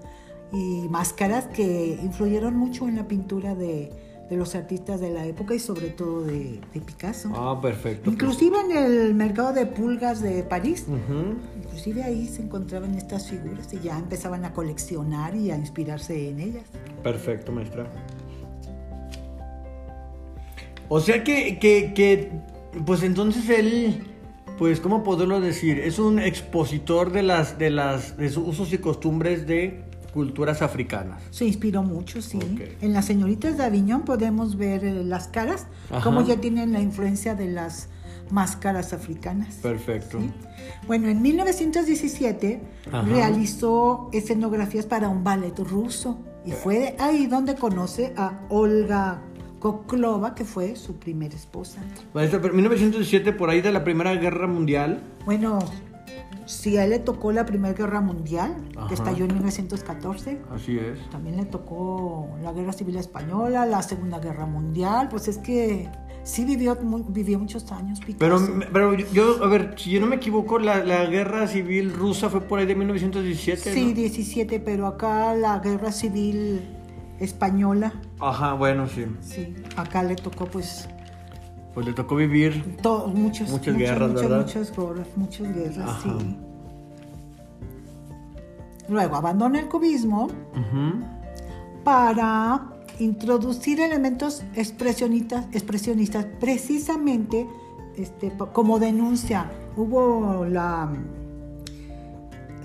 y 0.52 0.88
máscaras 0.90 1.48
que 1.48 2.00
influyeron 2.02 2.56
mucho 2.56 2.88
en 2.88 2.96
la 2.96 3.08
pintura 3.08 3.54
de, 3.54 3.92
de 4.30 4.38
los 4.38 4.56
artistas 4.56 5.00
de 5.02 5.10
la 5.10 5.26
época 5.26 5.54
y 5.56 5.60
sobre 5.60 5.90
todo 5.90 6.24
de, 6.24 6.60
de 6.74 6.82
Picasso. 6.82 7.30
Ah, 7.36 7.60
perfecto. 7.62 8.10
Inclusive 8.10 8.58
en 8.62 8.78
el 8.78 9.14
mercado 9.14 9.54
de 9.54 9.66
pulgas 9.66 10.22
de 10.22 10.44
París, 10.44 10.86
Ujú. 10.88 11.36
inclusive 11.62 12.04
ahí 12.04 12.28
se 12.28 12.42
encontraban 12.42 12.96
estas 12.96 13.28
figuras 13.30 13.74
y 13.74 13.80
ya 13.80 13.98
empezaban 13.98 14.46
a 14.46 14.54
coleccionar 14.54 15.36
y 15.36 15.52
a 15.52 15.58
inspirarse 15.58 16.30
en 16.30 16.40
ellas. 16.40 16.64
Perfecto, 17.04 17.52
maestra. 17.52 17.88
O 20.90 21.00
sea 21.02 21.24
que, 21.24 21.60
que, 21.60 21.94
que, 21.94 22.32
pues 22.86 23.04
entonces 23.04 23.50
él, 23.50 24.04
pues, 24.58 24.80
¿cómo 24.80 25.04
poderlo 25.04 25.42
decir? 25.42 25.80
Es 25.80 26.00
un 26.00 26.20
expositor 26.20 27.12
de 27.12 27.24
las, 27.24 27.58
de 27.58 27.70
las, 27.70 28.18
de 28.18 28.30
sus 28.30 28.48
usos 28.48 28.74
y 28.74 28.78
costumbres 28.78 29.48
de 29.48 29.86
culturas 30.14 30.62
africanas. 30.62 31.22
Se 31.30 31.46
inspiró 31.46 31.84
mucho, 31.84 32.22
sí. 32.22 32.40
En 32.82 32.94
las 32.94 33.06
señoritas 33.06 33.58
de 33.58 33.64
Aviñón 33.64 34.02
podemos 34.02 34.58
ver 34.58 34.84
eh, 34.84 35.04
las 35.04 35.28
caras, 35.28 35.68
Ajá. 35.92 36.04
como 36.04 36.22
ya 36.26 36.38
tienen 36.38 36.74
la 36.74 36.82
influencia 36.82 37.36
de 37.36 37.48
las 37.48 37.90
máscaras 38.32 38.94
africanas. 38.94 39.56
Perfecto. 39.62 40.20
¿sí? 40.20 40.32
Bueno, 40.88 41.08
en 41.08 41.22
1917 41.22 42.62
Ajá. 42.88 43.02
realizó 43.04 44.10
escenografías 44.12 44.86
para 44.86 45.08
un 45.08 45.24
ballet 45.24 45.58
ruso 45.60 46.18
y 46.46 46.52
fue 46.52 46.96
ahí 47.00 47.28
donde 47.28 47.56
conoce 47.56 48.14
a 48.16 48.40
Olga 48.50 49.22
Koklova, 49.74 50.34
que 50.36 50.46
fue 50.46 50.76
su 50.76 50.96
primera 50.96 51.36
esposa. 51.36 51.80
Maestra, 52.14 52.42
pero 52.42 52.54
1917, 52.54 53.34
por 53.34 53.50
ahí 53.50 53.62
de 53.62 53.72
la 53.72 53.84
Primera 53.84 54.14
Guerra 54.16 54.48
Mundial. 54.48 55.02
Bueno, 55.26 55.60
si 56.46 56.78
a 56.78 56.86
él 56.86 56.92
le 56.92 57.00
tocó 57.00 57.32
la 57.32 57.46
Primera 57.46 57.74
Guerra 57.74 58.00
Mundial, 58.02 58.56
Ajá. 58.76 58.88
que 58.88 58.94
estalló 58.94 59.26
en 59.26 59.34
1914, 59.34 60.40
Así 60.54 60.78
es. 60.78 61.10
también 61.10 61.36
le 61.38 61.46
tocó 61.46 62.30
la 62.42 62.52
Guerra 62.54 62.72
Civil 62.74 62.96
Española, 62.98 63.66
la 63.66 63.82
Segunda 63.82 64.20
Guerra 64.20 64.46
Mundial, 64.46 65.10
pues 65.10 65.28
es 65.28 65.38
que 65.40 65.90
sí 66.24 66.46
vivió, 66.46 66.78
vivió 67.10 67.40
muchos 67.40 67.72
años 67.72 68.00
Pero, 68.18 68.38
Picasso. 68.38 68.60
pero 68.74 68.94
yo, 68.96 69.44
a 69.44 69.48
ver, 69.48 69.74
si 69.78 69.92
yo 69.92 70.00
no 70.02 70.08
me 70.08 70.18
equivoco, 70.18 70.60
la, 70.60 70.84
la 70.84 71.06
guerra 71.06 71.48
civil 71.48 71.94
rusa 71.94 72.30
fue 72.30 72.42
por 72.42 72.60
ahí 72.60 72.66
de 72.66 72.76
1917. 72.76 73.74
Sí, 73.74 73.86
¿no? 73.86 73.94
17, 73.94 74.60
pero 74.62 74.88
acá 74.88 75.34
la 75.36 75.60
Guerra 75.60 75.92
Civil 75.92 76.62
Española, 77.20 77.94
Ajá, 78.20 78.54
bueno, 78.54 78.88
sí. 78.88 79.06
sí, 79.22 79.56
acá 79.76 80.04
le 80.04 80.16
tocó 80.16 80.46
pues 80.46 80.88
Pues 81.74 81.86
le 81.86 81.94
tocó 81.94 82.16
vivir. 82.16 82.78
to- 82.82 83.08
muchos, 83.08 83.50
Muchas 83.50 83.76
guerras, 83.78 84.10
muchas, 84.10 84.22
¿verdad? 84.30 84.46
Muchas 84.46 84.76
guerras, 84.78 85.08
muchas 85.16 85.56
guerras, 85.56 85.90
Ajá. 85.90 86.02
sí. 86.20 86.38
Luego 88.90 89.16
abandona 89.18 89.60
el 89.60 89.68
cubismo 89.68 90.28
para 91.84 92.70
introducir 93.00 93.80
elementos 93.82 94.44
expresionistas, 94.56 95.46
expresionistas 95.52 96.26
precisamente 96.40 97.48
este, 97.98 98.32
como 98.54 98.80
denuncia. 98.80 99.52
Hubo 99.76 100.46
la, 100.46 100.90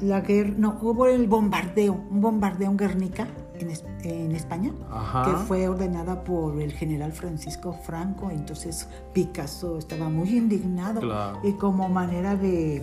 la 0.01 0.21
guerra, 0.21 0.55
no, 0.57 0.79
hubo 0.81 1.07
el 1.07 1.27
bombardeo, 1.27 2.01
un 2.11 2.21
bombardeo 2.21 2.71
en 2.71 2.77
Guernica, 2.77 3.27
en, 3.63 3.71
Es- 3.71 3.85
en 4.05 4.33
España, 4.33 4.73
Ajá. 4.91 5.25
que 5.25 5.37
fue 5.47 5.67
ordenada 5.69 6.23
por 6.25 6.61
el 6.61 6.73
general 6.73 7.13
Francisco 7.13 7.73
Franco. 7.85 8.31
Entonces 8.31 8.87
Picasso 9.15 9.79
estaba 9.79 10.09
muy 10.09 10.29
indignado 10.37 11.01
Claro. 11.01 11.39
y 11.43 11.53
como 11.53 11.89
manera 11.89 12.37
de 12.37 12.83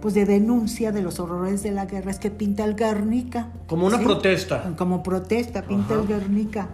pues 0.00 0.14
de 0.14 0.26
denuncia 0.26 0.92
de 0.92 1.02
los 1.02 1.18
horrores 1.18 1.64
de 1.64 1.72
la 1.72 1.86
guerra 1.86 2.12
es 2.12 2.20
que 2.20 2.30
pinta 2.30 2.64
el 2.64 2.76
Guernica. 2.76 3.48
Como 3.66 3.86
una 3.86 3.98
¿sí? 3.98 4.04
protesta. 4.04 4.72
Como 4.76 5.02
protesta, 5.02 5.62
pinta 5.62 5.94
Ajá. 5.94 6.02
el 6.02 6.06
Guernica. 6.08 6.68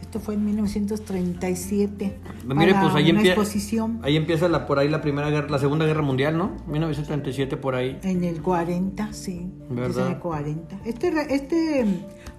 Esto 0.00 0.20
fue 0.20 0.34
en 0.34 0.44
1937. 0.46 2.18
Mire, 2.46 2.74
pues 2.80 2.94
ahí, 2.94 3.10
una 3.10 3.22
exposición 3.22 4.00
ahí 4.02 4.16
empieza 4.16 4.48
la, 4.48 4.66
por 4.66 4.78
ahí 4.78 4.88
la 4.88 5.00
primera 5.00 5.30
guerra, 5.30 5.48
la 5.48 5.58
segunda 5.58 5.86
guerra 5.86 6.02
mundial, 6.02 6.36
¿no? 6.36 6.52
1937 6.66 7.56
por 7.56 7.74
ahí. 7.74 7.98
en 8.02 8.24
el 8.24 8.42
40, 8.42 9.12
sí. 9.12 9.50
¿Verdad? 9.70 10.06
En 10.08 10.12
el 10.14 10.18
40. 10.18 10.76
Este, 10.84 11.34
este 11.34 11.84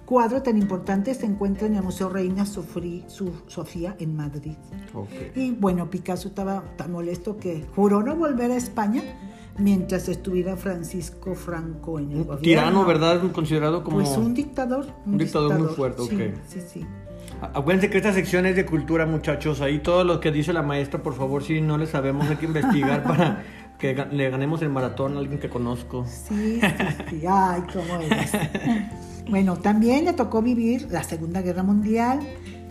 cuadro 0.04 0.42
tan 0.42 0.58
importante 0.58 1.14
se 1.14 1.26
encuentra 1.26 1.66
en 1.66 1.76
el 1.76 1.82
Museo 1.82 2.08
Reina 2.08 2.44
Sofri- 2.44 3.04
Sofía 3.46 3.96
en 3.98 4.16
Madrid. 4.16 4.56
Ok. 4.92 5.08
Y 5.36 5.52
bueno, 5.52 5.88
Picasso 5.90 6.28
estaba 6.28 6.62
tan 6.76 6.92
molesto 6.92 7.36
que 7.36 7.64
juró 7.74 8.02
no 8.02 8.14
volver 8.16 8.50
a 8.50 8.56
España 8.56 9.02
mientras 9.58 10.08
estuviera 10.08 10.56
Francisco 10.56 11.34
Franco 11.34 11.98
en 11.98 12.10
el 12.10 12.16
Un 12.18 12.22
gobierno. 12.24 12.42
tirano, 12.42 12.84
¿verdad? 12.84 13.20
Considerado 13.32 13.84
como... 13.84 13.98
Pues 13.98 14.16
un 14.16 14.34
dictador. 14.34 14.86
Un 15.06 15.16
dictador 15.18 15.58
muy 15.58 15.68
fuerte, 15.68 16.02
sí, 16.08 16.14
ok. 16.16 16.34
Sí, 16.48 16.60
sí. 16.66 16.86
Acuérdense 17.40 17.90
que 17.90 17.98
esta 17.98 18.12
sección 18.12 18.46
es 18.46 18.56
de 18.56 18.64
cultura, 18.66 19.06
muchachos. 19.06 19.60
Ahí 19.60 19.78
todo 19.80 20.02
lo 20.04 20.18
que 20.20 20.30
dice 20.32 20.52
la 20.52 20.62
maestra, 20.62 21.02
por 21.02 21.14
favor, 21.14 21.42
si 21.44 21.60
no 21.60 21.78
le 21.78 21.86
sabemos, 21.86 22.28
hay 22.28 22.36
que 22.36 22.46
investigar 22.46 23.02
para 23.04 23.42
que 23.78 23.94
le 24.12 24.30
ganemos 24.30 24.62
el 24.62 24.70
maratón 24.70 25.16
a 25.16 25.20
alguien 25.20 25.38
que 25.38 25.48
conozco. 25.48 26.04
Sí, 26.06 26.60
sí, 26.60 26.66
sí. 27.10 27.22
Ay, 27.28 27.62
cómo 27.72 28.00
eres. 28.00 28.32
Bueno, 29.28 29.56
también 29.56 30.04
le 30.04 30.12
tocó 30.12 30.42
vivir 30.42 30.88
la 30.90 31.02
Segunda 31.02 31.40
Guerra 31.42 31.62
Mundial, 31.62 32.20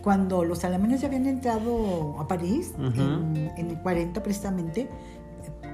cuando 0.03 0.43
los 0.43 0.63
alemanes 0.65 1.01
ya 1.01 1.07
habían 1.07 1.25
entrado 1.27 2.19
a 2.19 2.27
París, 2.27 2.73
en, 2.77 3.51
en 3.57 3.69
el 3.71 3.79
40 3.81 4.21
precisamente. 4.21 4.89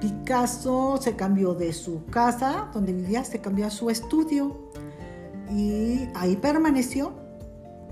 Picasso 0.00 0.98
se 1.00 1.14
cambió 1.16 1.54
de 1.54 1.72
su 1.72 2.04
casa, 2.06 2.68
donde 2.72 2.92
vivía, 2.92 3.24
se 3.24 3.40
cambió 3.40 3.66
a 3.66 3.70
su 3.70 3.90
estudio. 3.90 4.70
Y 5.54 6.08
ahí 6.14 6.36
permaneció, 6.36 7.12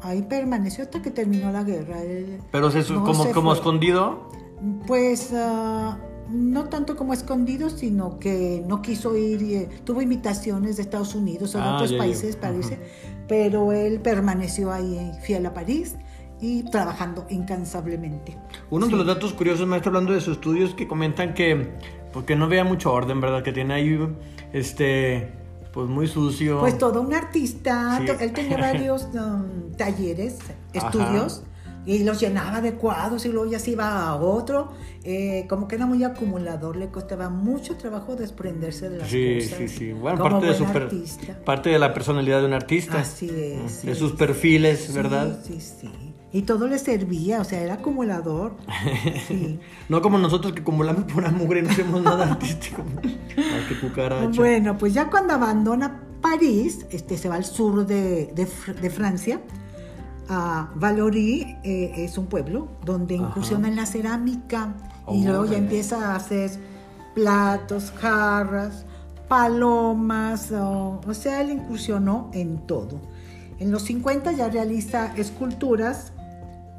ahí 0.01 0.23
permaneció 0.23 0.85
hasta 0.85 1.03
que 1.03 1.11
terminó 1.11 1.51
la 1.53 1.65
guerra. 1.65 2.01
Él- 2.03 2.39
Pero 2.53 2.71
se, 2.71 2.81
No 2.93 3.05
como, 3.05 3.25
se 3.25 3.33
como 3.33 3.53
escondido. 3.53 4.29
Pues 4.87 5.33
ah, 5.35 5.99
no 6.31 6.65
tanto 6.65 6.97
como 6.97 7.13
escondido, 7.13 7.71
sino 7.71 8.19
que 8.19 8.63
no 8.67 8.83
quiso 8.83 9.17
ir, 9.17 9.43
y, 9.43 9.55
eh, 9.55 9.69
tuvo 9.85 10.03
invitaciones 10.03 10.77
de 10.77 10.83
Estados 10.83 11.15
Unidos 11.15 11.55
o 11.55 11.59
de 11.59 11.65
Ah, 11.65 11.75
otros 11.77 11.93
países, 11.95 12.37
parece, 12.37 12.79
pero 13.27 13.73
él 13.73 14.01
permaneció 14.01 14.73
ahí 14.73 14.97
eh, 14.99 15.13
fiel 15.23 15.47
a 15.47 15.55
París 15.55 15.97
y 16.41 16.63
trabajando 16.71 17.27
incansablemente. 17.31 18.37
Uno 18.71 18.87
Sí. 18.87 18.93
de 18.93 18.99
los 18.99 19.07
datos 19.07 19.33
curiosos, 19.33 19.67
maestro, 19.67 19.91
hablando 19.91 20.13
de 20.13 20.21
su 20.21 20.33
estudio, 20.33 20.67
es 20.67 20.75
que 20.75 20.87
comentan 20.87 21.35
que, 21.35 21.69
porque 22.13 22.37
no 22.37 22.49
vea 22.49 22.65
mucho 22.65 22.93
orden, 22.93 23.21
¿verdad? 23.21 23.43
Que 23.43 23.53
tiene 23.53 23.75
ahí, 23.75 23.99
este, 24.53 25.33
pues 25.73 25.89
muy 25.89 26.07
sucio. 26.07 26.61
Pues 26.61 26.79
todo 26.79 27.01
un 27.03 27.13
artista, 27.15 28.01
Sí. 28.05 28.13
él 28.21 28.33
tenía 28.33 28.57
varios 28.73 29.09
um, 29.15 29.73
talleres, 29.77 30.39
Ajá. 30.75 30.87
estudios, 30.89 31.43
y 31.89 32.05
los 32.05 32.21
llenaba 32.21 32.61
de 32.61 32.75
cuadros 32.75 33.25
y 33.25 33.31
luego 33.31 33.51
ya 33.51 33.59
se 33.59 33.71
iba 33.71 34.07
a 34.07 34.15
otro. 34.17 34.69
Eh, 35.05 35.47
como 35.49 35.67
que 35.67 35.77
era 35.77 35.87
muy 35.87 36.05
acumulador, 36.05 36.77
le 36.77 36.91
costaba 36.91 37.31
mucho 37.31 37.77
trabajo 37.77 38.15
desprenderse 38.15 38.91
de 38.91 38.99
las 38.99 39.09
Sí, 39.09 39.39
cosas. 39.41 39.59
sí, 39.59 39.69
sí. 39.69 39.93
Bueno, 39.93 40.19
como 40.19 40.33
parte 40.41 40.47
de, 40.49 40.55
su 40.55 40.65
artista. 40.67 41.39
parte 41.47 41.71
de 41.71 41.79
la 41.79 41.95
personalidad 41.95 42.41
de 42.41 42.47
un 42.47 42.53
artista. 42.53 43.01
Así 43.01 43.31
es. 43.31 43.73
sí, 43.73 43.87
de 43.87 43.95
sus 43.95 44.11
sí. 44.11 44.17
perfiles, 44.19 44.81
Sí, 44.89 44.93
¿verdad? 44.93 45.39
Sí, 45.43 45.61
sí. 45.63 45.91
Y 46.31 46.43
todo 46.43 46.69
le 46.69 46.79
servía, 46.79 47.41
o 47.41 47.45
sea, 47.45 47.63
era 47.63 47.75
acumulador. 47.75 48.57
Sí. 49.27 49.59
No 49.89 50.03
como 50.03 50.19
nosotros 50.19 50.53
que 50.53 50.61
acumulamos 50.61 51.05
pura 51.11 51.31
mugre 51.31 51.61
y 51.61 51.63
no 51.63 51.71
hacemos 51.71 52.03
nada 52.03 52.27
artístico. 52.33 52.83
Ay, 53.03 53.65
qué 53.67 53.81
cucaracha. 53.81 54.29
Bueno, 54.37 54.77
pues 54.77 54.93
ya 54.93 55.09
cuando 55.09 55.33
abandona 55.33 56.03
París, 56.21 56.85
este, 56.91 57.17
se 57.17 57.31
va 57.31 57.37
al 57.37 57.47
sur 57.47 57.87
de, 57.87 58.27
de 58.35 58.47
de 58.83 58.91
Francia. 58.91 59.41
A 60.29 60.69
Valory 60.75 61.57
eh, 61.65 61.93
es 61.97 62.19
un 62.19 62.27
pueblo 62.27 62.69
donde 62.85 63.17
Ajá. 63.17 63.29
incursiona 63.29 63.69
en 63.69 63.77
la 63.77 63.87
cerámica 63.87 64.75
y 65.11 65.25
luego 65.25 65.47
ya 65.47 65.57
empieza 65.59 66.13
a 66.13 66.17
hacer 66.17 66.51
platos, 67.15 67.93
jarras, 67.97 68.85
palomas, 69.27 70.53
o, 70.53 71.01
o 71.07 71.15
sea, 71.15 71.41
él 71.41 71.51
incursionó 71.51 72.31
en 72.35 72.59
todo. 72.67 73.01
En 73.59 73.71
los 73.73 73.83
50 73.83 74.33
ya 74.33 74.49
realiza 74.49 75.15
esculturas 75.17 76.13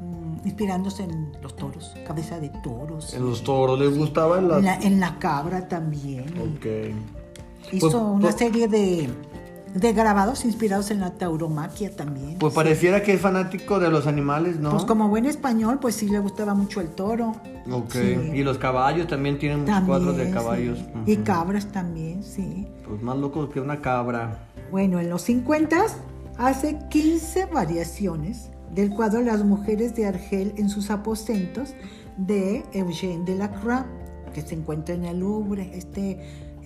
mm, 0.00 0.46
inspirándose 0.46 1.02
en 1.04 1.32
los 1.42 1.56
toros, 1.56 1.94
cabeza 2.06 2.38
de 2.38 2.48
toros. 2.62 3.14
En 3.14 3.24
los 3.26 3.42
toros 3.42 3.78
les 3.78 3.96
gustaban 3.98 4.48
las. 4.48 4.58
En 4.58 4.64
la, 4.64 4.74
en 4.76 5.00
la 5.00 5.18
cabra 5.18 5.68
también. 5.68 6.24
Ok. 6.38 6.66
Hizo 7.72 7.90
Pues- 7.90 7.94
una 7.94 8.20
pues- 8.20 8.36
serie 8.36 8.68
de, 8.68 9.08
de 9.74 9.92
grabados 9.92 10.44
inspirados 10.44 10.90
en 10.90 11.00
la 11.00 11.12
tauromaquia 11.12 11.94
también. 11.94 12.38
Pues 12.38 12.52
pareciera 12.54 13.02
que 13.02 13.14
es 13.14 13.20
fanático 13.20 13.78
de 13.78 13.90
los 13.90 14.06
animales, 14.06 14.58
¿no? 14.58 14.70
Pues 14.70 14.84
como 14.84 15.08
buen 15.08 15.26
español, 15.26 15.78
pues 15.80 15.94
sí 15.94 16.08
le 16.08 16.18
gustaba 16.18 16.54
mucho 16.54 16.80
el 16.80 16.88
toro. 16.88 17.36
Ok. 17.70 17.92
Sí. 17.92 18.30
Y 18.34 18.42
los 18.42 18.58
caballos 18.58 19.06
también 19.06 19.38
tienen 19.38 19.60
muchos 19.60 19.74
También, 19.74 19.86
cuadros 19.98 20.16
de 20.16 20.26
sí. 20.26 20.32
caballos. 20.32 20.78
Y 21.06 21.16
cabras 21.18 21.66
también, 21.66 22.22
sí. 22.24 22.66
Pues 22.86 23.00
más 23.02 23.16
locos 23.16 23.50
que 23.50 23.60
una 23.60 23.80
cabra. 23.80 24.48
Bueno, 24.70 24.98
en 24.98 25.08
los 25.08 25.22
50 25.22 25.84
hace 26.38 26.78
15 26.88 27.46
variaciones 27.46 28.50
del 28.74 28.90
cuadro 28.90 29.20
Las 29.20 29.44
mujeres 29.44 29.94
de 29.94 30.06
Argel 30.06 30.52
en 30.56 30.68
sus 30.68 30.90
aposentos 30.90 31.74
de 32.16 32.64
Eugène 32.72 33.24
Delacroix, 33.24 33.84
que 34.34 34.42
se 34.42 34.54
encuentra 34.54 34.94
en 34.94 35.04
el 35.04 35.20
Louvre. 35.20 35.70
Este, 35.74 36.20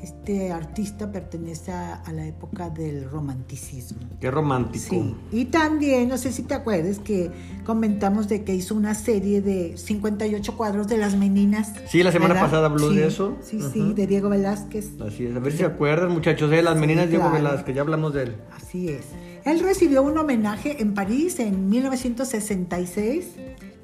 este 0.04 0.52
artista 0.52 1.11
pertenece 1.11 1.73
a, 1.73 1.94
a 1.94 2.12
la 2.12 2.26
época 2.26 2.70
del 2.70 3.11
romanticismo. 3.11 3.99
Qué 4.20 4.30
romántico. 4.30 4.84
Sí, 4.90 5.14
y 5.32 5.46
también, 5.46 6.08
no 6.08 6.16
sé 6.18 6.30
si 6.32 6.42
te 6.42 6.54
acuerdas 6.54 6.99
que 6.99 7.30
comentamos 7.64 8.28
de 8.28 8.44
que 8.44 8.54
hizo 8.54 8.75
una 8.75 8.94
serie 8.94 9.40
de 9.40 9.76
58 9.76 10.56
cuadros 10.56 10.87
de 10.88 10.99
las 10.99 11.16
meninas. 11.16 11.73
Sí, 11.88 12.02
la 12.02 12.12
semana 12.12 12.34
¿verdad? 12.34 12.46
pasada 12.49 12.66
habló 12.66 12.90
Sí, 12.90 12.96
de 12.96 13.06
eso. 13.06 13.37
Sí, 13.42 13.58
sí, 13.73 13.92
de 13.94 14.06
Diego 14.06 14.28
Velázquez. 14.28 14.90
Así 15.00 15.26
es. 15.26 15.34
A 15.34 15.40
ver 15.40 15.52
si 15.52 15.58
se 15.58 15.64
acuerdan, 15.64 16.12
muchachos, 16.12 16.50
de 16.50 16.62
las 16.62 16.76
meninas 16.76 17.08
Diego 17.08 17.25
claro. 17.28 17.42
Velázquez. 17.42 17.75
Ya 17.75 17.80
hablamos 17.82 18.14
de 18.14 18.23
él. 18.25 18.37
Así 18.56 18.88
es. 18.88 19.06
Él 19.44 19.61
recibió 19.61 20.02
un 20.02 20.16
homenaje 20.16 20.80
en 20.80 20.94
París 20.94 21.38
en 21.38 21.68
1966, 21.68 23.26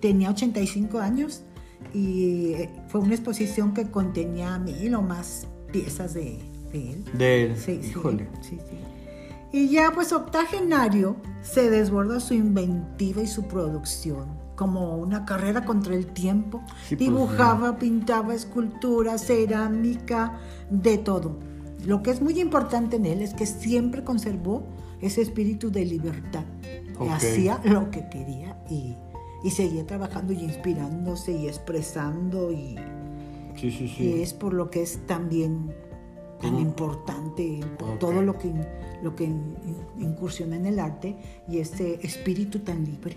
tenía 0.00 0.30
85 0.30 0.98
años 1.00 1.42
y 1.92 2.52
eh, 2.54 2.70
fue 2.88 3.00
una 3.00 3.14
exposición 3.14 3.74
que 3.74 3.90
contenía 3.90 4.58
mil 4.58 4.94
o 4.94 5.02
más 5.02 5.46
piezas 5.72 6.14
de, 6.14 6.38
de 6.72 6.92
él. 6.92 7.04
De 7.14 7.44
él. 7.44 7.56
Sí, 7.56 7.80
Híjole. 7.82 8.28
sí, 8.40 8.58
sí. 8.68 8.78
Y 9.52 9.68
ya 9.68 9.90
pues 9.92 10.12
octogenario 10.12 11.16
se 11.42 11.70
desborda 11.70 12.20
su 12.20 12.34
inventiva 12.34 13.20
y 13.22 13.26
su 13.26 13.48
producción, 13.48 14.28
como 14.54 14.96
una 14.96 15.24
carrera 15.24 15.64
contra 15.64 15.94
el 15.94 16.06
tiempo. 16.06 16.62
Sí, 16.88 16.94
pues, 16.94 16.98
Dibujaba, 17.00 17.76
pintaba 17.78 18.34
escultura, 18.34 19.18
cerámica, 19.18 20.38
de 20.70 20.98
todo. 20.98 21.38
Lo 21.84 22.02
que 22.02 22.10
es 22.10 22.20
muy 22.20 22.38
importante 22.38 22.96
en 22.96 23.06
él 23.06 23.22
es 23.22 23.34
que 23.34 23.46
siempre 23.46 24.04
conservó 24.04 24.62
ese 25.00 25.22
espíritu 25.22 25.70
de 25.72 25.84
libertad. 25.84 26.44
Ok. 26.98 27.10
Hacía 27.10 27.60
lo 27.64 27.90
que 27.90 28.08
quería 28.08 28.62
y, 28.70 28.94
y 29.42 29.50
seguía 29.50 29.86
trabajando 29.86 30.32
y 30.32 30.44
inspirándose 30.44 31.32
y 31.32 31.48
expresando 31.48 32.52
y, 32.52 32.76
Sí, 33.60 33.70
sí, 33.70 33.94
y 33.98 34.22
es 34.22 34.32
por 34.32 34.54
lo 34.54 34.70
que 34.70 34.82
es 34.82 35.06
también 35.06 35.74
tan 36.40 36.58
importante 36.58 37.60
por 37.78 37.98
todo 37.98 38.22
lo 38.22 38.38
que 38.38 38.50
lo 39.02 39.14
que 39.14 39.24
in- 39.24 39.54
incursiona 39.98 40.56
en 40.56 40.64
el 40.66 40.78
arte 40.78 41.16
y 41.48 41.58
ese 41.58 41.98
espíritu 42.02 42.60
tan 42.60 42.84
libre 42.84 43.16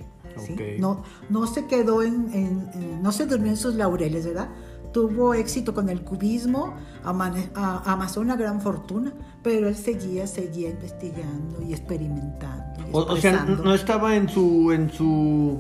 no 0.79 1.03
no 1.29 1.47
se 1.47 1.65
quedó 1.67 2.03
en, 2.03 2.29
en- 2.33 2.69
en- 2.73 3.01
no 3.01 3.11
se 3.13 3.25
durmió 3.25 3.49
en 3.51 3.57
sus 3.57 3.75
laureles 3.75 4.25
verdad 4.25 4.49
tuvo 4.91 5.33
éxito 5.33 5.73
con 5.73 5.87
el 5.89 6.01
cubismo 6.03 6.73
amane- 7.03 7.49
a- 7.55 7.83
amasó 7.93 8.19
una 8.21 8.35
gran 8.35 8.59
fortuna 8.59 9.13
pero 9.41 9.67
él 9.69 9.75
seguía 9.75 10.27
seguía 10.27 10.69
investigando 10.69 11.61
y 11.61 11.71
experimentando 11.73 12.81
y 12.87 12.91
O, 12.91 12.99
o 13.05 13.15
sea, 13.17 13.45
no 13.45 13.73
estaba 13.73 14.15
en 14.17 14.27
su, 14.27 14.71
en 14.73 14.89
su, 14.91 15.59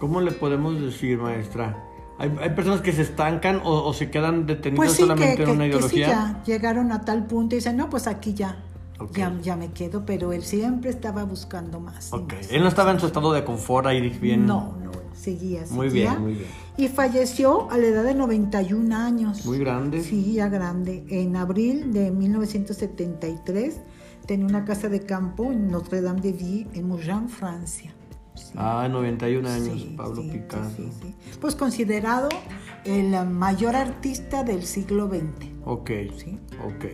¿cómo 0.00 0.20
le 0.20 0.32
podemos 0.32 0.80
decir, 0.80 1.18
maestra? 1.18 1.76
Hay, 2.22 2.32
hay 2.40 2.50
personas 2.50 2.80
que 2.82 2.92
se 2.92 3.02
estancan 3.02 3.60
o, 3.64 3.70
o 3.84 3.92
se 3.92 4.08
quedan 4.10 4.46
detenidas 4.46 4.76
pues 4.86 4.92
sí, 4.92 5.02
solamente 5.02 5.36
que, 5.36 5.42
en 5.42 5.46
que- 5.48 5.52
una 5.54 5.64
que 5.64 5.70
sí, 5.72 5.96
ideología. 5.96 6.06
ya 6.06 6.42
llegaron 6.44 6.92
a 6.92 7.04
tal 7.04 7.26
punto 7.26 7.54
y 7.54 7.58
dicen, 7.58 7.76
no, 7.76 7.90
pues 7.90 8.06
aquí 8.06 8.32
ya, 8.32 8.56
Ok. 9.00 9.16
ya, 9.16 9.32
ya 9.42 9.56
me 9.56 9.72
quedo, 9.72 10.06
pero 10.06 10.32
él 10.32 10.42
siempre 10.44 10.88
estaba 10.90 11.24
buscando 11.24 11.80
más. 11.80 12.10
y 12.12 12.14
Ok. 12.16 12.32
más. 12.34 12.50
Él 12.52 12.62
no 12.62 12.68
estaba 12.68 12.92
en 12.92 13.00
su 13.00 13.06
estado 13.06 13.32
de 13.32 13.44
confort 13.44 13.86
ahí 13.86 14.08
bien. 14.08 14.46
No, 14.46 14.76
no, 14.84 14.92
seguía, 15.14 15.64
Muy 15.70 15.88
seguía. 15.90 16.10
bien, 16.12 16.22
muy 16.22 16.32
bien. 16.34 16.46
Y 16.76 16.88
falleció 16.88 17.70
a 17.70 17.76
la 17.76 17.86
edad 17.88 18.04
de 18.04 18.14
91 18.14 18.92
años. 18.96 19.44
Muy 19.44 19.58
grande. 19.58 20.02
Sí, 20.02 20.32
ya 20.34 20.48
grande. 20.48 21.04
En 21.10 21.36
abril 21.36 21.92
de 21.92 22.10
1973 22.12 23.80
tenía 24.26 24.46
una 24.46 24.64
casa 24.64 24.88
de 24.88 25.00
campo 25.00 25.50
en 25.52 25.70
Notre-Dame 25.70 26.20
de 26.20 26.32
Vie, 26.32 26.66
en 26.74 26.88
Mougins, 26.88 27.32
Francia. 27.32 27.92
Ah, 28.56 28.88
91 28.90 29.48
años, 29.48 29.80
Sí, 29.80 29.94
Pablo 29.96 30.22
sí, 30.22 30.30
Picasso. 30.32 30.70
sí. 30.76 31.14
Pues 31.40 31.54
considerado 31.56 32.28
el 32.84 33.10
mayor 33.30 33.76
artista 33.76 34.42
del 34.44 34.62
siglo 34.64 35.08
XX. 35.08 35.48
Ok, 35.64 35.90
Sí. 36.16 36.38
ok. 36.66 36.84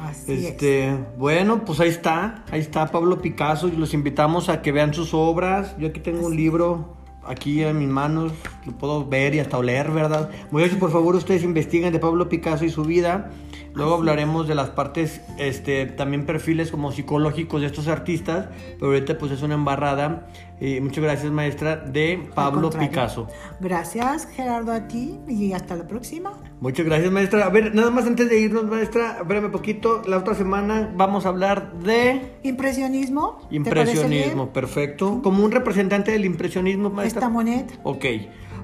Así 0.00 0.32
es. 0.32 0.44
Este, 0.44 0.96
bueno, 1.16 1.64
pues 1.64 1.78
ahí 1.80 1.88
está, 1.88 2.44
ahí 2.50 2.60
está 2.60 2.86
Pablo 2.90 3.20
Picasso 3.22 3.68
y 3.68 3.72
los 3.76 3.94
invitamos 3.94 4.48
a 4.48 4.60
que 4.60 4.72
vean 4.72 4.92
sus 4.92 5.14
obras. 5.14 5.76
Yo 5.78 5.88
aquí 5.88 6.00
tengo 6.00 6.26
un 6.26 6.36
libro 6.36 6.96
aquí 7.24 7.62
en 7.62 7.78
mis 7.78 7.88
manos, 7.88 8.32
lo 8.66 8.72
puedo 8.72 9.06
ver 9.06 9.34
y 9.36 9.38
hasta 9.38 9.58
oler, 9.58 9.92
¿verdad? 9.92 10.28
Muchachos, 10.50 10.78
por 10.78 10.90
favor, 10.90 11.14
ustedes 11.14 11.44
investiguen 11.44 11.92
de 11.92 12.00
Pablo 12.00 12.28
Picasso 12.28 12.64
y 12.64 12.70
su 12.70 12.82
vida. 12.84 13.30
Luego 13.74 13.94
hablaremos 13.94 14.46
de 14.48 14.54
las 14.54 14.70
partes, 14.70 15.22
este, 15.38 15.86
también 15.86 16.26
perfiles 16.26 16.70
como 16.70 16.92
psicológicos 16.92 17.62
de 17.62 17.68
estos 17.68 17.88
artistas, 17.88 18.48
pero 18.78 18.92
ahorita 18.92 19.16
pues 19.16 19.32
es 19.32 19.42
una 19.42 19.54
embarrada. 19.54 20.26
Y 20.60 20.80
muchas 20.80 21.02
gracias, 21.02 21.32
maestra, 21.32 21.76
de 21.76 22.28
Pablo. 22.34 22.70
Picasso. 22.70 23.26
Gracias, 23.60 24.26
Gerardo, 24.26 24.72
a 24.72 24.86
ti 24.86 25.18
y 25.26 25.54
hasta 25.54 25.74
la 25.74 25.88
próxima. 25.88 26.32
Muchas 26.60 26.86
gracias, 26.86 27.10
maestra. 27.10 27.46
A 27.46 27.48
ver, 27.48 27.74
nada 27.74 27.90
más 27.90 28.06
antes 28.06 28.28
de 28.28 28.38
irnos, 28.38 28.64
maestra, 28.66 29.18
espérame 29.20 29.50
poquito. 29.50 30.02
La 30.06 30.18
otra 30.18 30.34
semana 30.34 30.92
vamos 30.94 31.26
a 31.26 31.30
hablar 31.30 31.72
de 31.80 32.36
Impresionismo. 32.42 33.40
¿te 33.50 33.60
parece 33.70 33.96
impresionismo. 33.96 34.52
Perfecto. 34.52 35.20
Como 35.22 35.44
un 35.44 35.50
representante 35.50 36.12
del 36.12 36.24
impresionismo, 36.24 36.90
maestra. 36.90 37.20
Esta 37.20 37.28
moneda. 37.28 37.66
Ok. 37.82 38.04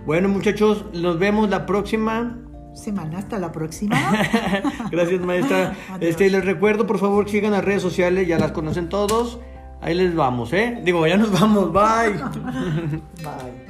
Bueno, 0.06 0.28
muchachos, 0.28 0.86
nos 0.92 1.18
vemos 1.18 1.50
la 1.50 1.66
próxima. 1.66 2.38
Semana, 2.78 3.18
hasta 3.18 3.38
la 3.38 3.52
próxima. 3.52 3.96
Gracias, 4.90 5.20
maestra. 5.20 5.74
Adiós. 5.90 6.10
este, 6.10 6.30
les 6.30 6.44
recuerdo, 6.44 6.86
por 6.86 6.98
favor, 6.98 7.24
que 7.24 7.32
sigan 7.32 7.52
las 7.52 7.64
redes 7.64 7.82
sociales, 7.82 8.28
ya 8.28 8.38
las 8.38 8.52
conocen 8.52 8.88
todos. 8.88 9.40
Ahí 9.80 9.94
les 9.94 10.14
vamos, 10.14 10.52
¿eh? 10.52 10.80
Digo, 10.84 11.06
ya 11.06 11.16
nos 11.16 11.32
vamos. 11.32 11.72
Bye. 11.72 12.14
Bye. 13.22 13.68